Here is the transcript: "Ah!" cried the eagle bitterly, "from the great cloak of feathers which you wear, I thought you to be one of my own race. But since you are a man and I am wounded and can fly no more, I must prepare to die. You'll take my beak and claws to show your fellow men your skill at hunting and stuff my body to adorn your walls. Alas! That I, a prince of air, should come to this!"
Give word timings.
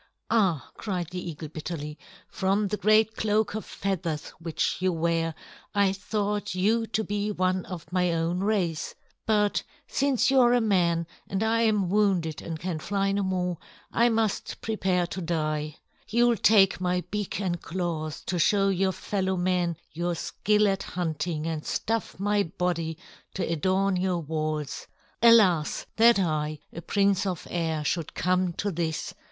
"Ah!" 0.31 0.71
cried 0.77 1.11
the 1.11 1.21
eagle 1.29 1.47
bitterly, 1.47 1.95
"from 2.27 2.69
the 2.69 2.77
great 2.77 3.15
cloak 3.15 3.53
of 3.53 3.63
feathers 3.63 4.29
which 4.39 4.77
you 4.81 4.91
wear, 4.91 5.35
I 5.75 5.93
thought 5.93 6.55
you 6.55 6.87
to 6.87 7.03
be 7.03 7.31
one 7.31 7.65
of 7.67 7.91
my 7.93 8.11
own 8.11 8.39
race. 8.39 8.95
But 9.27 9.61
since 9.87 10.31
you 10.31 10.39
are 10.39 10.53
a 10.55 10.59
man 10.59 11.05
and 11.29 11.43
I 11.43 11.61
am 11.61 11.87
wounded 11.87 12.41
and 12.41 12.59
can 12.59 12.79
fly 12.79 13.11
no 13.11 13.21
more, 13.21 13.59
I 13.91 14.09
must 14.09 14.59
prepare 14.61 15.05
to 15.05 15.21
die. 15.21 15.77
You'll 16.07 16.35
take 16.37 16.81
my 16.81 17.01
beak 17.11 17.39
and 17.39 17.61
claws 17.61 18.21
to 18.25 18.39
show 18.39 18.69
your 18.69 18.93
fellow 18.93 19.37
men 19.37 19.77
your 19.91 20.15
skill 20.15 20.67
at 20.67 20.81
hunting 20.81 21.45
and 21.45 21.63
stuff 21.63 22.19
my 22.19 22.41
body 22.41 22.97
to 23.35 23.43
adorn 23.47 23.97
your 23.97 24.17
walls. 24.17 24.87
Alas! 25.21 25.85
That 25.97 26.17
I, 26.17 26.57
a 26.73 26.81
prince 26.81 27.27
of 27.27 27.45
air, 27.51 27.83
should 27.83 28.15
come 28.15 28.53
to 28.53 28.71
this!" 28.71 29.13